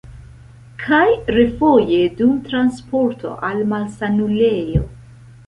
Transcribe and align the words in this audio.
Kaj 0.83 1.03
refoje 1.35 1.99
dum 2.23 2.33
transporto 2.47 3.35
al 3.51 3.63
malsanulejo. 3.75 4.85